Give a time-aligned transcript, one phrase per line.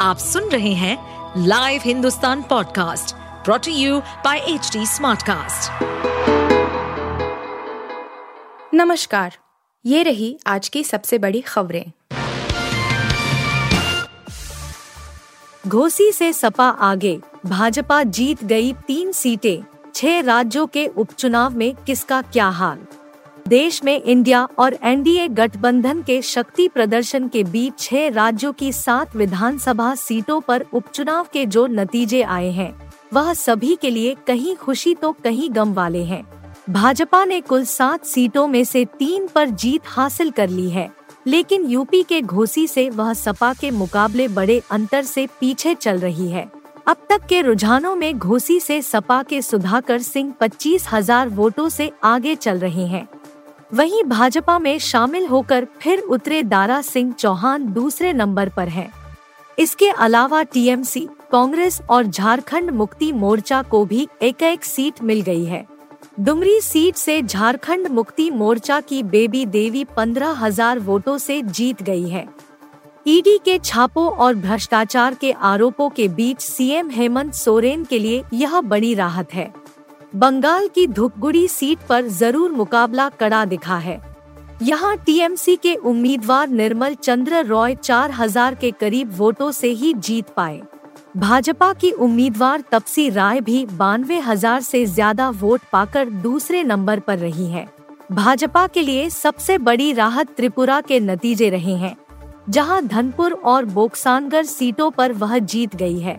[0.00, 0.96] आप सुन रहे हैं
[1.46, 5.82] live Hindustan podcast brought to you by H Smartcast.
[8.74, 9.36] नमस्कार,
[9.86, 11.92] ये रही आज की सबसे बड़ी खबरें
[15.68, 19.62] घोसी से सपा आगे, भाजपा जीत गई तीन सीटें,
[19.94, 22.78] छह राज्यों के उपचुनाव में किसका क्या हाल
[23.50, 29.16] देश में इंडिया और एनडीए गठबंधन के शक्ति प्रदर्शन के बीच छह राज्यों की सात
[29.16, 32.72] विधानसभा सीटों पर उपचुनाव के जो नतीजे आए हैं,
[33.12, 36.22] वह सभी के लिए कहीं खुशी तो कहीं गम वाले हैं।
[36.70, 40.88] भाजपा ने कुल सात सीटों में से तीन पर जीत हासिल कर ली है,
[41.26, 46.30] लेकिन यूपी के घोसी से वह सपा के मुकाबले बड़े अंतर से पीछे चल रही
[46.30, 46.50] है।
[46.86, 51.90] अब तक के रुझानों में घोसी से सपा के सुधाकर सिंह पच्चीस हज़ार वोटों से
[52.04, 53.08] आगे चल रहे हैं।
[53.72, 58.90] वहीं भाजपा में शामिल होकर फिर उतरे दारा सिंह चौहान दूसरे नंबर पर हैं।
[59.58, 65.44] इसके अलावा टीएमसी, कांग्रेस और झारखंड मुक्ति मोर्चा को भी एक एक सीट मिल गई
[65.44, 65.64] है।
[66.20, 72.08] डुमरी सीट से झारखंड मुक्ति मोर्चा की बेबी देवी पंद्रह हज़ार वोटों से जीत गई
[72.08, 72.26] है।
[73.06, 78.60] ईडी के छापों और भ्रष्टाचार के आरोपों के बीच सीएम हेमंत सोरेन के लिए यह
[78.60, 79.52] बड़ी राहत है।
[80.12, 84.00] बंगाल की धुपगुड़ी सीट पर ज़रूर मुकाबला कड़ा दिखा है।
[84.62, 90.30] यहाँ टीएमसी के उम्मीदवार निर्मल चंद्र रॉय चार हज़ार के करीब वोटों से ही जीत
[90.36, 90.60] पाए।
[91.16, 97.18] भाजपा की उम्मीदवार तपसी राय भी बानवे हज़ार से ज़्यादा वोट पाकर दूसरे नंबर पर
[97.18, 97.66] रही है।
[98.12, 101.96] भाजपा के लिए सबसे बड़ी राहत त्रिपुरा के नतीजे रहे हैं,
[102.48, 106.18] जहाँ धनपुर और बोक्सानगर सीटों पर वह जीत गई है।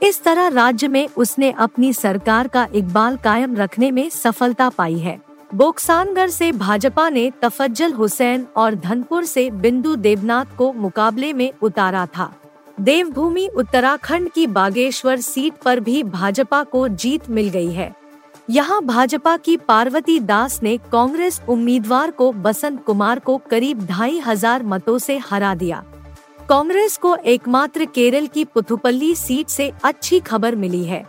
[0.00, 5.18] इस तरह राज्य में उसने अपनी सरकार का इकबाल कायम रखने में सफलता पाई है।
[5.50, 12.06] बोक्सानगढ़ से भाजपा ने तफज्जल हुसैन और धनपुर से बिंदु देवनाथ को मुकाबले में उतारा
[12.06, 12.32] था।
[12.80, 17.92] देवभूमि उत्तराखंड की बागेश्वर सीट पर भी भाजपा को जीत मिल गई है।
[18.50, 24.62] यहाँ भाजपा की पार्वती दास ने कांग्रेस उम्मीदवार को बसंत कुमार को करीब ढाई हज़ार
[24.62, 25.84] मतों से हरा दिया।
[26.50, 31.02] कांग्रेस को एकमात्र केरल की पुथुपल्ली सीट से अच्छी खबर मिली है।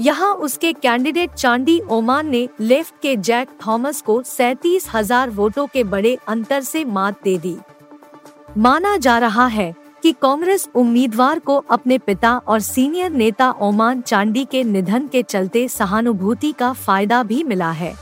[0.00, 5.84] यहाँ उसके कैंडिडेट चांडी ओमान ने लेफ़्ट के जैक थॉमस को सैतीस हज़ार वोटों के
[5.84, 7.56] बड़े अंतर से मात दे दी।
[8.58, 14.44] माना जा रहा है कि कांग्रेस उम्मीदवार को अपने पिता और सीनियर नेता ओमान चांडी
[14.44, 17.94] के निधन के चलते सहानुभूति का फ़ायदा भी मिला है।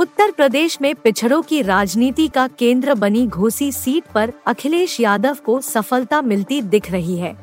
[0.00, 5.60] उत्तर प्रदेश में पिछड़ों की राजनीति का केंद्र बनी घोसी सीट पर अखिलेश यादव को
[5.60, 7.36] सफलता मिलती दिख रही है।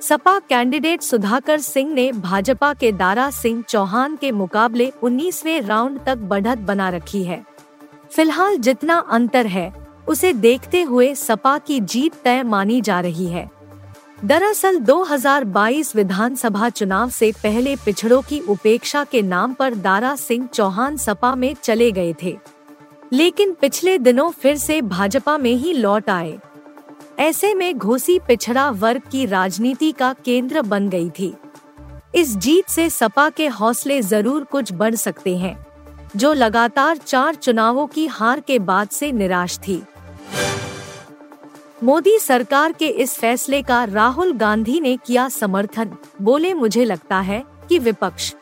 [0.00, 6.16] सपा कैंडिडेट सुधाकर सिंह ने भाजपा के दारा सिंह चौहान के मुकाबले 19वें राउंड तक
[6.16, 7.44] बढ़त बना रखी है।
[8.10, 9.72] फ़िलहाल जितना अंतर है,
[10.08, 13.50] उसे देखते हुए सपा की जीत तय मानी जा रही है।
[14.24, 20.96] दरअसल 2022 विधानसभा चुनाव से पहले पिछड़ों की उपेक्षा के नाम पर दारा सिंह चौहान
[20.96, 22.36] सपा में चले गए थे।
[23.12, 26.38] लेकिन पिछले दिनों फिर से भाजपा में ही लौट आए।
[27.18, 31.34] ऐसे में घोसी पिछड़ा वर्ग की राजनीति का केंद्र बन गई थी।
[32.14, 35.66] इस जीत से सपा के हौसले ज़रूर कुछ बढ़ सकते हैं,
[36.16, 39.82] जो लगातार चार चुनावों की हार के बाद से निराश थी।
[41.82, 45.90] मोदी सरकार के इस फैसले का राहुल गांधी ने किया समर्थन।
[46.22, 48.34] बोले, मुझे लगता है कि विपक्ष,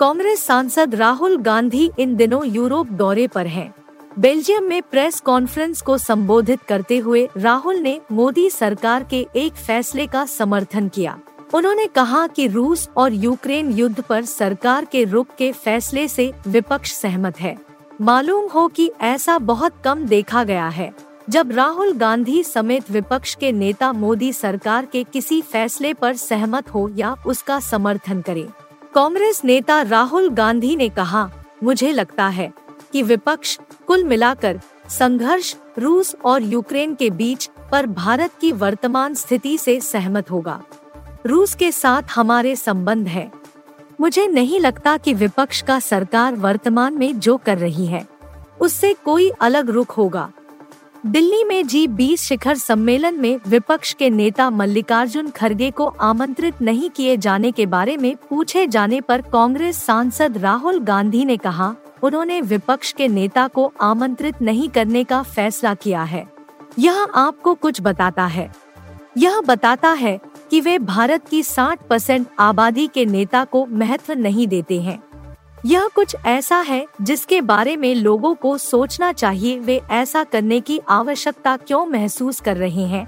[0.00, 3.74] कांग्रेस सांसद राहुल गांधी इन दिनों यूरोप दौरे पर हैं।
[4.18, 10.06] बेल्जियम में प्रेस कॉन्फ्रेंस को संबोधित करते हुए राहुल ने मोदी सरकार के एक फैसले
[10.06, 11.18] का समर्थन किया।
[11.54, 16.92] उन्होंने कहा कि रूस और यूक्रेन युद्ध पर सरकार के रुख के फैसले से विपक्ष
[16.92, 17.56] सहमत है।
[18.00, 20.92] मालूम हो कि ऐसा बहुत कम देखा गया है।
[21.30, 26.88] जब राहुल गांधी समेत विपक्ष के नेता मोदी सरकार के किसी फैसले पर सहमत हो
[26.96, 28.46] या उसका समर्थन करें।
[28.94, 31.30] कांग्रेस नेता राहुल गांधी ने कहा,
[31.62, 32.52] मुझे लगता है
[32.92, 39.58] कि विपक्ष कुल मिलाकर संघर्ष, रूस और यूक्रेन के बीच पर भारत की वर्तमान स्थिति
[39.58, 40.62] से सहमत होगा।
[41.26, 43.30] रूस के साथ हमारे संबंध है।
[44.00, 48.06] मुझे नहीं लगता कि विपक्ष का सरकार वर्तमान में जो कर रही है,
[48.60, 50.30] उससे कोई अलग रुख होगा।
[51.06, 56.90] दिल्ली में जी बीस शिखर सम्मेलन में विपक्ष के नेता मल्लिकार्जुन खड़गे को आमंत्रित नहीं
[56.90, 62.40] किए जाने के बारे में पूछे जाने पर कांग्रेस सांसद राहुल गांधी ने कहा, उन्होंने
[62.40, 66.26] विपक्ष के नेता को आमंत्रित नहीं करने का फैसला किया है।
[66.78, 68.54] यह आपको कुछ बताता है।
[69.16, 70.20] यह बताता है
[70.50, 75.02] कि वे भारत की 60 परसेंट आबादी के नेता को महत्व नहीं देते हैं।
[75.64, 80.78] यह कुछ ऐसा है जिसके बारे में लोगों को सोचना चाहिए वे ऐसा करने की
[80.88, 83.06] आवश्यकता क्यों महसूस कर रहे हैं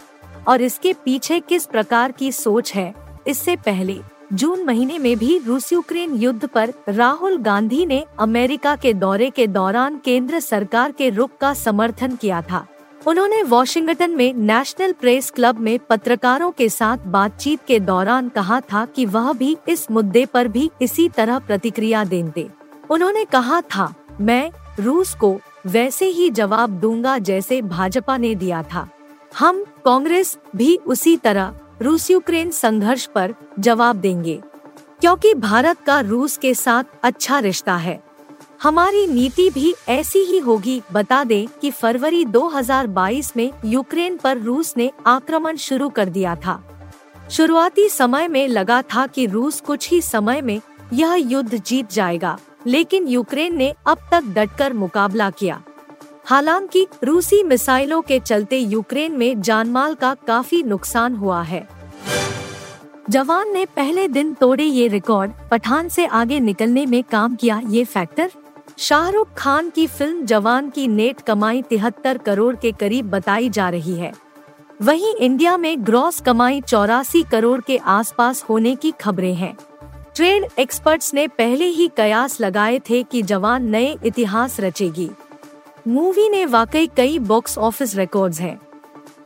[0.48, 2.94] और इसके पीछे किस प्रकार की सोच है।
[3.26, 3.98] इससे पहले,
[4.32, 9.46] जून महीने में भी रूस यूक्रेन युद्ध पर राहुल गांधी ने अमेरिका के दौरे के
[9.46, 12.66] दौरान केंद्र सरकार के रुख का समर्थन किया था।
[13.06, 18.84] उन्होंने वॉशिंगटन में नेशनल प्रेस क्लब में पत्रकारों के साथ बातचीत के दौरान कहा था
[18.86, 22.48] कि वह भी इस मुद्दे पर भी इसी तरह प्रतिक्रिया देंगे।
[22.90, 24.50] उन्होंने कहा था, मैं
[24.80, 28.88] रूस को वैसे ही जवाब दूँगा जैसे भाजपा ने दिया था।
[29.32, 34.40] हम कांग्रेस भी उसी तरह रूस यूक्रेन संघर्ष पर जवाब देंगे,
[35.00, 38.00] क्योंकि भारत का रूस के साथ अच्छा रिश्ता है।
[38.62, 44.74] हमारी नीति भी ऐसी ही होगी। बता दें कि फरवरी 2022 में यूक्रेन पर रूस
[44.76, 46.62] ने आक्रमण शुरू कर दिया था।
[47.30, 50.60] शुरुआती समय में लगा था कि रूस कुछ ही समय में
[50.92, 55.62] यह युद्ध जीत जाएगा, लेकिन यूक्रेन ने अब तक डटकर मुकाबला किया।
[56.24, 61.68] हालाँकि रूसी मिसाइलों के चलते यूक्रेन में जानमाल का काफ़ी नुकसान हुआ है।
[63.10, 67.84] जवान ने पहले दिन तोड़े ये रिकॉर्ड, पठान से आगे निकलने में काम किया ये
[67.84, 68.30] फैक्टर।
[68.78, 73.94] शाहरुख खान की फ़िल्म जवान की नेट कमाई तिहत्तर करोड़ के करीब बताई जा रही
[73.94, 74.12] है।
[74.82, 79.56] वहीं इंडिया में ग्रॉस कमाई चौरासी करोड़ के आसपास होने की खबरें हैं।
[80.16, 85.10] ट्रेड एक्सपर्ट्स ने पहले ही कयास लगाए थे कि जवान नए इतिहास रचेगी।
[85.88, 88.58] मूवी ने वाकई कई बॉक्स ऑफ़िस रिकॉर्ड्स हैं।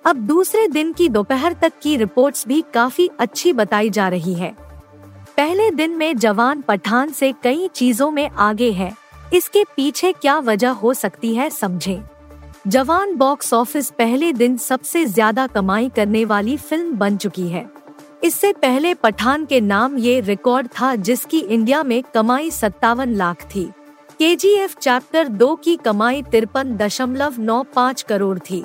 [0.05, 4.55] अब दूसरे दिन की दोपहर तक की रिपोर्ट्स भी काफ़ी अच्छी बताई जा रही है।
[5.37, 10.71] पहले दिन में जवान पठान से कई चीज़ों में आगे है। इसके पीछे क्या वजह
[10.71, 12.03] हो सकती है समझें।
[12.67, 17.69] जवान बॉक्स ऑफ़िस पहले दिन सबसे ज़्यादा कमाई करने वाली फ़िल्म बन चुकी है।
[18.25, 23.65] इससे पहले पठान के नाम ये रिकॉर्ड था जिसकी इंडिया में कमाई सत्तावन लाख थी।
[24.19, 28.65] के जी एफ़ चैप्टर दो की कमाई तिरपन दशमलव नौ पाँच करोड़ थी।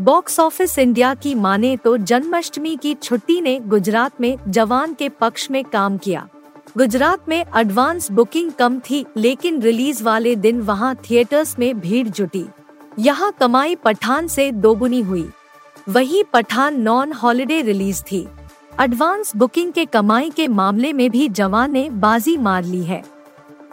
[0.00, 5.50] बॉक्स ऑफ़िस इंडिया की माने तो जन्माष्टमी की छुट्टी ने गुजरात में जवान के पक्ष
[5.50, 6.26] में काम किया।
[6.78, 12.44] गुजरात में एडवांस बुकिंग कम थी, लेकिन रिलीज़ वाले दिन वहाँ थिएटर्स में भीड़ जुटी।
[12.98, 15.28] यहाँ कमाई पठान से दोगुनी हुई।
[15.88, 18.20] वही पठान नॉन हॉलिडे रिलीज़ थी।
[18.80, 23.02] एडवांस बुकिंग के कमाई के मामले में भी जवान ने बाजी मार ली है।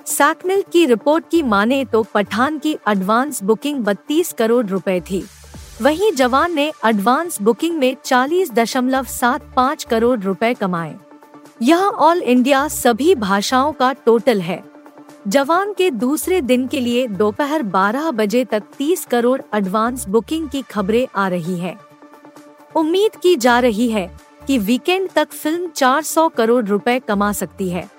[0.06, 5.24] सैकमिल की रिपोर्ट की माने तो पठान की एडवांस बुकिंग 32 करोड़ रुपए थी।
[5.82, 10.96] वहीं जवान ने एडवांस बुकिंग में चालीस दशमलव सात पाँच करोड़ रुपए कमाए।
[11.64, 14.64] यह ऑल इंडिया सभी भाषाओं का टोटल है।
[15.28, 20.62] जवान के दूसरे दिन के लिए दोपहर 12 बजे तक 30 करोड़ एडवांस बुकिंग की
[20.62, 21.76] खबरें आ रही है।
[22.76, 24.06] उम्मीद की जा रही है
[24.48, 27.90] कि वीकेंड तक फ़िल्म 400 करोड़ रुपए कमा सकती है।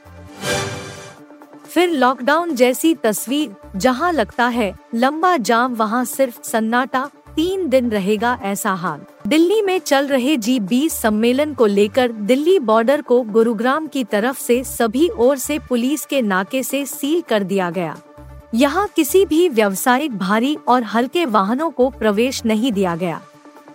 [1.64, 8.38] फिर लॉकडाउन जैसी तस्वीर, जहाँ लगता है लंबा जाम, वहाँ सिर्फ़ सन्नाटा तीन दिन रहेगा
[8.42, 13.86] ऐसा हाल। दिल्ली में चल रहे जी बीस सम्मेलन को लेकर दिल्ली बॉर्डर को गुरुग्राम
[13.86, 17.96] की तरफ़ से सभी ओर से पुलिस के नाके से सील कर दिया गया।
[18.54, 23.20] यहाँ किसी भी व्यवसायिक भारी और हल्के वाहनों को प्रवेश नहीं दिया गया।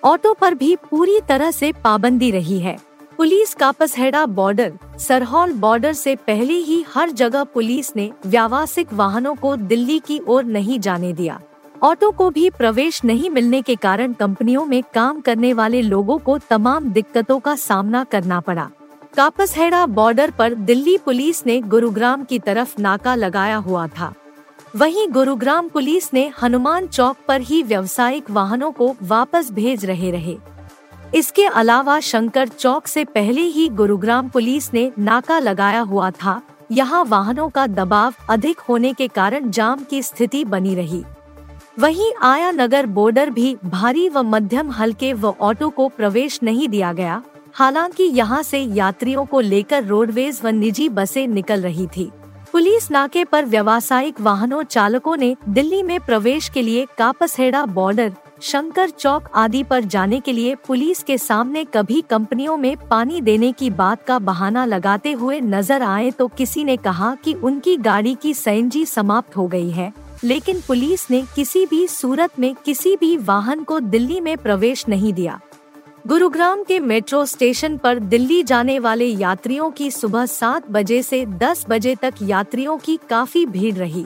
[0.04, 2.78] ऑटो पर भी पूरी तरह से पाबंदी रही है।
[3.18, 9.56] Police Kapashera border, Sarhaul border से पहले ही हर जगह पुलिस ने व्यावसायिक वाहनों को
[9.56, 11.42] दिल्ली की ओर नहीं जाने दिया।
[11.84, 16.38] ऑटो को भी प्रवेश नहीं मिलने के कारण कंपनियों में काम करने वाले लोगों को
[16.38, 18.70] तमाम दिक्कतों का सामना करना पड़ा।
[19.18, 24.14] कापसहेड़ा बॉर्डर पर दिल्ली पुलिस ने गुरुग्राम की तरफ़ नाका लगाया हुआ था।
[24.76, 30.38] वहीं गुरुग्राम पुलिस ने हनुमान चौक पर ही व्यवसायिक वाहनों को वापस भेज रहे रहे।
[31.16, 37.04] इसके अलावा शंकर चौक से पहले ही गुरुग्राम पुलिस ने नाका लगाया हुआ था। यहाँ
[37.06, 41.04] वाहनों का दबाव अधिक होने के कारण जाम की स्थिति बनी रही।
[41.80, 46.92] वहीं आया नगर बॉर्डर भी भारी व मध्यम हल्के व ऑटो को प्रवेश नहीं दिया
[46.94, 47.22] गया।
[47.54, 52.10] हालाँकि यहाँ से यात्रियों को लेकर रोडवेज़ व निजी बसें निकल रही थी।
[52.52, 58.90] पुलिस नाके पर व्यावसायिक वाहनों चालकों ने दिल्ली में प्रवेश के लिए कापसहेड़ा बॉर्डर शंकर
[58.90, 63.70] चौक आदि पर जाने के लिए पुलिस के सामने कभी कंपनियों में पानी देने की
[63.72, 68.34] बात का बहाना लगाते हुए नज़र आए तो किसी ने कहा कि उनकी गाड़ी की
[68.34, 69.92] सीएनजी समाप्त हो गई है।
[70.24, 75.14] लेकिन पुलिस ने किसी भी सूरत में किसी भी वाहन को दिल्ली में प्रवेश नहीं
[75.14, 75.40] दिया।
[76.08, 81.66] गुरुग्राम के मेट्रो स्टेशन पर दिल्ली जाने वाले यात्रियों की सुबह सात बजे से दस
[81.70, 84.06] बजे तक यात्रियों की काफ़ी भीड़ रही।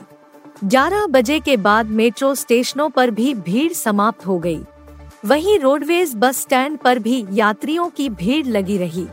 [0.64, 4.60] ग्यारह बजे के बाद मेट्रो स्टेशनों पर भी भीड़ समाप्त हो गई।
[5.24, 9.06] वहीं रोडवेज़ बस स्टैंड पर भी यात्रियों की भीड़ लगी रही।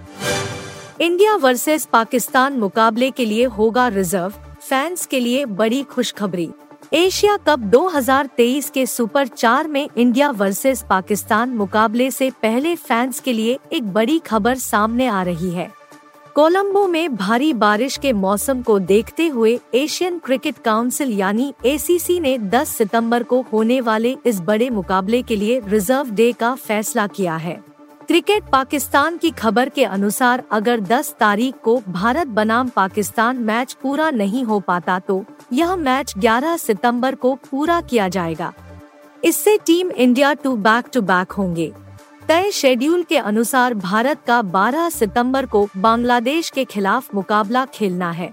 [1.02, 6.50] इंडिया वर्सेस पाकिस्तान मुकाबले के लिए होगा रिज़र्व, फैंस के लिए बड़ी खुशखबरी।
[6.94, 13.34] एशिया कप 2023 के सुपर चार में इंडिया वर्सेस पाकिस्तान मुकाबले से पहले फैंस के
[13.34, 15.70] लिए एक बड़ी खबर सामने आ रही है।
[16.36, 22.38] कोलंबो में भारी बारिश के मौसम को देखते हुए एशियन क्रिकेट काउंसिल यानी एसीसी ने
[22.52, 27.36] 10 सितंबर को होने वाले इस बड़े मुकाबले के लिए रिज़र्व डे का फैसला किया
[27.36, 27.71] है।
[28.12, 34.10] क्रिकेट पाकिस्तान की खबर के अनुसार अगर 10 तारीख को भारत बनाम पाकिस्तान मैच पूरा
[34.10, 38.52] नहीं हो पाता तो यह मैच 11 सितंबर को पूरा किया जाएगा।
[39.24, 41.72] इससे team India two back to back होंगे।
[42.28, 48.32] तय शेड्यूल के अनुसार भारत का 12 सितंबर को बांग्लादेश के खिलाफ मुकाबला खेलना है।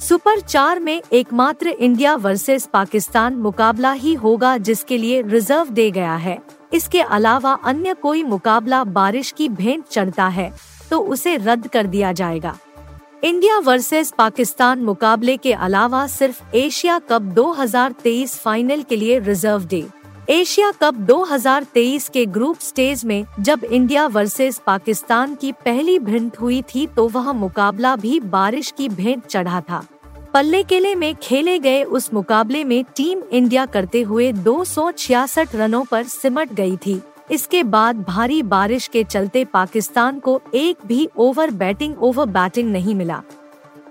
[0.00, 6.14] सुपर चार में एकमात्र इंडिया वर्सेस पाकिस्तान मुकाबला ही होगा जिसके लिए रिज़र्व दे गया
[6.16, 6.38] है।
[6.72, 10.52] इसके अलावा अन्य कोई मुकाबला बारिश की भेंट चढ़ता है
[10.90, 12.56] तो उसे रद्द कर दिया जाएगा।
[13.24, 19.84] इंडिया वर्सेस पाकिस्तान मुकाबले के अलावा सिर्फ़ एशिया कप 2023 फाइनल के लिए रिज़र्व डे।
[20.30, 26.62] एशिया कप 2023 के ग्रुप स्टेज में जब इंडिया वर्सेस पाकिस्तान की पहली भिंत हुई
[26.62, 29.84] थी तो वह मुकाबला भी बारिश की भेंट चढ़ा था।
[30.34, 35.54] पल्ले केले में खेले गए उस मुकाबले में टीम इंडिया करते हुए दो सौ छियासठ
[35.54, 41.08] रनों पर सिमट गई थी। इसके बाद भारी बारिश के चलते पाकिस्तान को एक भी
[41.16, 43.22] ओवर बैटिंग ओवर बैटिंग नहीं मिला।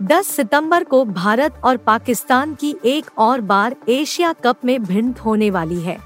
[0.03, 5.49] 10 सितंबर को भारत और पाकिस्तान की एक और बार एशिया कप में भिंत होने
[5.49, 5.97] वाली है।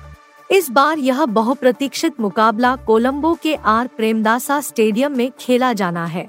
[0.50, 6.28] इस बार यह बहुप्रतीक्षित मुकाबला कोलंबो के आर प्रेमदासा स्टेडियम में खेला जाना है।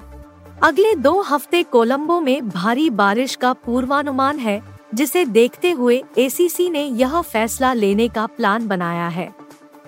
[0.63, 4.61] अगले दो हफ़्ते कोलंबो में भारी बारिश का पूर्वानुमान है,
[4.93, 9.27] जिसे देखते हुए एसीसी ने यह फैसला लेने का प्लान बनाया है।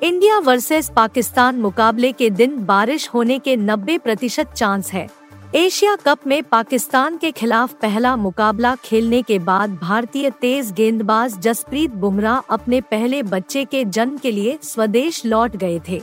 [0.03, 5.08] इंडिया वर्सेस पाकिस्तान मुकाबले के दिन बारिश होने के 90 प्रतिशत चांस है।
[5.55, 11.91] एशिया कप में पाकिस्तान के खिलाफ पहला मुकाबला खेलने के बाद भारतीय तेज गेंदबाज जसप्रीत
[11.91, 16.01] बुमराह अपने पहले बच्चे के जन्म के लिए स्वदेश लौट गए थे।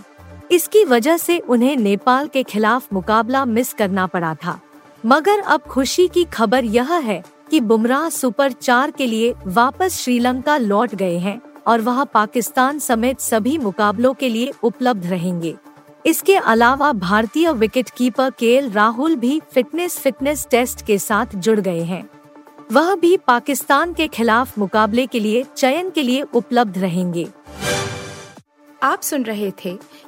[0.52, 4.61] इसकी वजह से उन्हें नेपाल के खिलाफ मुकाबला मिस करना पड़ा था।
[5.06, 10.56] मगर अब खुशी की खबर यह है कि बुमराह सुपर चार के लिए वापस श्रीलंका
[10.56, 15.54] लौट गए हैं और वह पाकिस्तान समेत सभी मुकाबलों के लिए उपलब्ध रहेंगे।
[16.06, 21.82] इसके अलावा भारतीय विकेट कीपर के राहुल भी फिटनेस फिटनेस टेस्ट के साथ जुड़ गए
[21.82, 22.09] हैं।
[22.73, 27.28] वह भी पाकिस्तान के खिलाफ मुकाबले के लिए चयन के लिए उपलब्ध रहेंगे।
[28.82, 29.78] आप सुन रहे थे